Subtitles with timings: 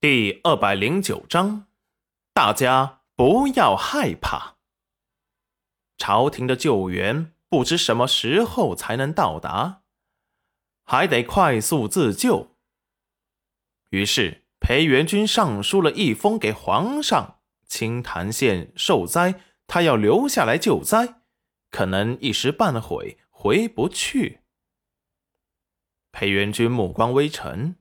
[0.00, 1.66] 第二百零九章，
[2.32, 4.56] 大家不要害怕。
[5.98, 9.82] 朝廷的救援不知什么时候才能到达，
[10.84, 12.56] 还得快速自救。
[13.90, 21.20] 于是裴元君上书了一封给皇上：清潭县受灾，他要留下来救灾，
[21.70, 24.40] 可能一时半会回不去。
[26.10, 27.76] 裴元君目光微沉。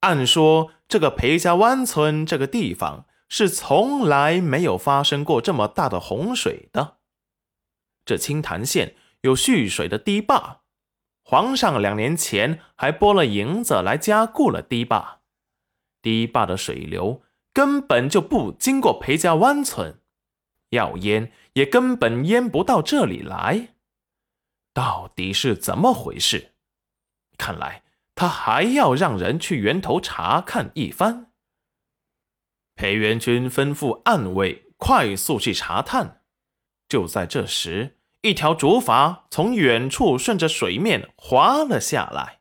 [0.00, 6.96] 按说，这个裴家湾村这个地方是从来没有发生过这么大的洪水的。
[8.04, 10.62] 这清潭县有蓄水的堤坝，
[11.22, 15.20] 皇上两年前还拨了银子来加固了堤坝，
[16.02, 20.00] 堤坝的水流根本就不经过裴家湾村，
[20.70, 23.68] 要淹也根本淹不到这里来。
[24.74, 26.50] 到底是怎么回事？
[27.38, 27.84] 看来。
[28.20, 31.30] 他还要让人去源头查看一番。
[32.74, 36.20] 裴元君吩咐暗卫快速去查探。
[36.86, 42.40] 就在这时，一条竹筏从远处顺着水面滑了下来。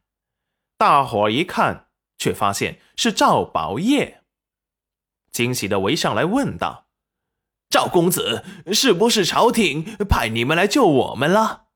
[0.78, 4.26] 大伙一看，却发现是赵宝业，
[5.32, 6.90] 惊喜的围上来问道
[7.72, 8.44] ：“赵公子，
[8.74, 11.68] 是不是朝廷派你们来救我们了？”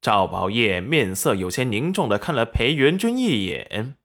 [0.00, 3.96] 赵宝业面色有些凝重的看了裴元君一眼。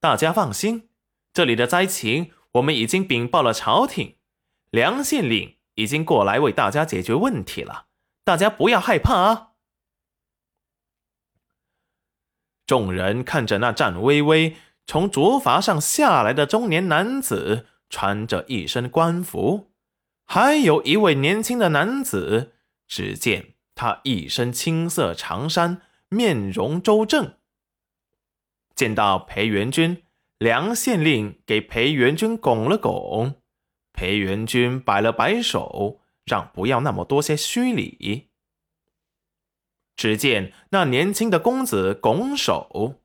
[0.00, 0.88] 大家放心，
[1.32, 4.16] 这里的灾情我们已经禀报了朝廷，
[4.70, 7.86] 梁县令已经过来为大家解决问题了，
[8.22, 9.50] 大家不要害怕啊！
[12.66, 19.72] 众人看着那战巍巍从竹筏上下来的中年男子，穿着一身官服，
[20.24, 22.54] 还有一位年轻的男子，
[22.86, 23.53] 只见。
[23.74, 27.34] 他一身青色长衫，面容周正。
[28.74, 30.04] 见到裴元君，
[30.38, 33.40] 梁县令给裴元君拱了拱，
[33.92, 38.30] 裴元君摆了摆手，让不要那么多些虚礼。
[39.96, 43.00] 只见那年轻的公子拱手：“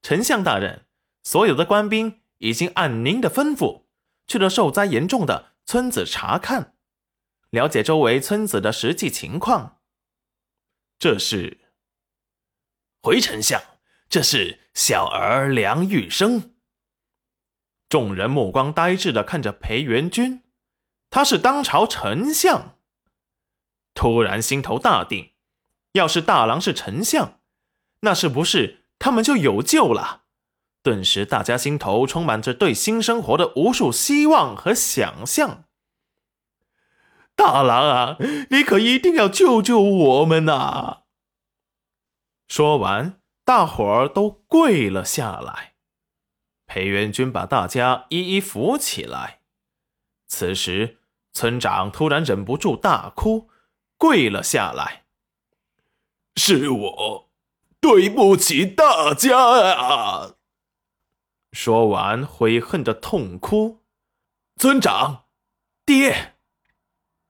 [0.00, 0.86] 丞相大人，
[1.22, 3.82] 所有的官兵已经按您的吩咐，
[4.26, 6.74] 去了受灾严重的村子查看，
[7.50, 9.80] 了解周围村子的实际情况。”
[11.02, 11.58] 这是
[13.02, 13.60] 回丞相，
[14.08, 16.54] 这是小儿梁玉生。
[17.88, 20.44] 众人目光呆滞的看着裴元君，
[21.10, 22.78] 他是当朝丞相。
[23.94, 25.32] 突然心头大定，
[25.94, 27.40] 要是大郎是丞相，
[28.02, 30.26] 那是不是他们就有救了？
[30.84, 35.64] 顿时，大家心头充满着对新生活的无数希望和想象。
[37.34, 38.16] 大郎啊，
[38.50, 41.02] 你可一定要救救我们呐！
[42.46, 45.74] 说完，大伙儿都跪了下来。
[46.66, 49.40] 裴元君把大家一一扶起来。
[50.26, 51.00] 此时，
[51.32, 53.50] 村长突然忍不住大哭，
[53.98, 55.04] 跪了下来
[56.36, 57.30] ：“是我，
[57.80, 60.36] 对不起大家啊！”
[61.52, 63.82] 说完，悔恨的痛哭。
[64.56, 65.24] 村长，
[65.84, 66.36] 爹。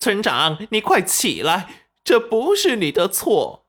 [0.02, 1.86] 村长，你快起来！
[2.02, 3.66] 这不是你的错。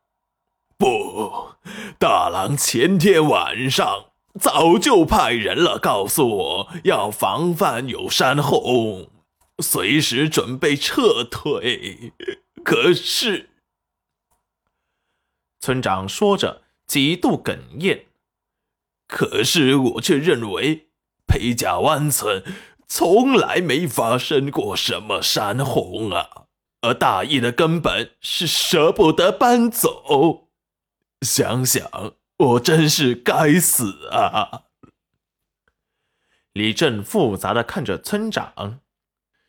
[0.79, 1.51] 不，
[1.99, 4.05] 大郎前天晚上
[4.39, 9.11] 早就派人了，告诉我要防范有山洪，
[9.59, 12.13] 随时准备撤退。
[12.63, 13.51] 可是，
[15.59, 18.07] 村长说着，极度哽咽。
[19.07, 20.87] 可是我却认为，
[21.27, 22.43] 裴家湾村。
[22.87, 26.45] 从来没发生过什么山洪啊，
[26.81, 30.49] 而大义的根本是舍不得搬走。
[31.21, 34.65] 想想，我真是该死啊！
[36.51, 38.81] 李正复杂的看着村长，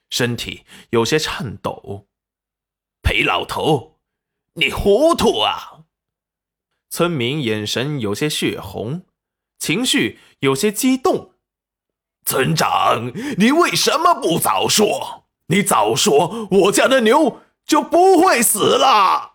[0.08, 2.06] 身体有些颤抖。
[3.02, 3.98] 裴老头，
[4.54, 5.84] 你糊涂啊！
[6.88, 9.04] 村民眼神有些血红，
[9.58, 11.33] 情绪有些激动。
[12.24, 15.24] 村长，你为什么不早说？
[15.48, 19.34] 你早说，我家的牛就不会死了。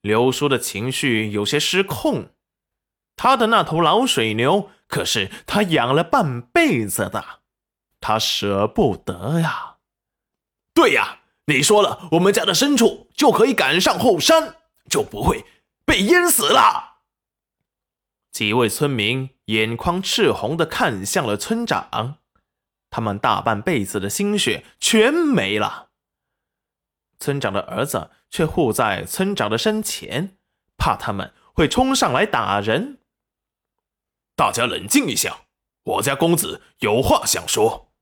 [0.00, 2.30] 刘叔的情绪有些失控，
[3.14, 7.22] 他的那头老水牛可是他养了半辈子的，
[8.00, 9.76] 他舍不得呀。
[10.72, 14.56] 对呀，你说了，我们家的牲畜就可以赶上后山，
[14.88, 15.44] 就不会
[15.84, 17.00] 被淹死了。
[18.32, 22.16] 几位村民眼眶赤红的看向了村长。
[22.90, 25.90] 他们大半辈子的心血全没了。
[27.18, 30.36] 村长的儿子却护在村长的身前，
[30.76, 32.98] 怕他们会冲上来打人。
[34.34, 35.42] 大家冷静一下，
[35.84, 37.92] 我家公子有话想说。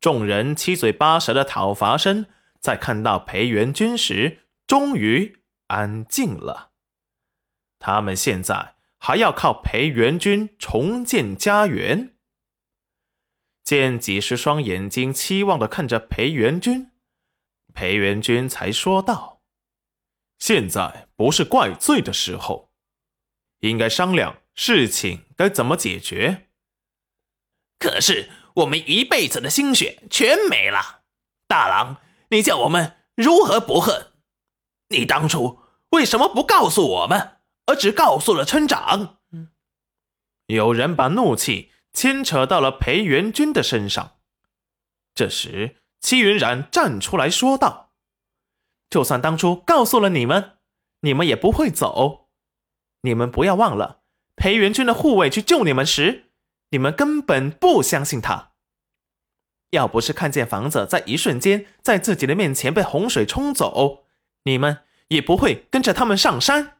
[0.00, 2.26] 众人七嘴八舌的讨伐声，
[2.58, 6.72] 在看到裴元君时，终于安静了。
[7.78, 12.13] 他们现在还要靠裴元君重建家园。
[13.64, 16.90] 见几十双眼睛期望的看着裴元君，
[17.72, 19.40] 裴元君才说道
[20.38, 22.70] ：“现在不是怪罪的时候，
[23.60, 26.48] 应该商量事情该怎么解决。”
[27.80, 31.02] 可是我们一辈子的心血全没了，
[31.48, 31.96] 大郎，
[32.28, 34.12] 你叫我们如何不恨？
[34.88, 39.18] 你当初为什么不告诉我们，而只告诉了村长？
[40.46, 44.18] 有人把怒气牵扯到了裴元君的身上。
[45.14, 47.92] 这时，戚云染站出来说道
[48.90, 50.58] ：“就算当初告诉了你们，
[51.00, 52.28] 你们也不会走。
[53.00, 54.02] 你们不要忘了，
[54.36, 56.22] 裴元君的护卫去救你们时。”
[56.70, 58.54] 你们根本不相信他。
[59.70, 64.06] 要不是看见房子在一瞬间在自己的面前被洪水冲走，
[64.42, 66.78] 你们也不会跟着他们上山。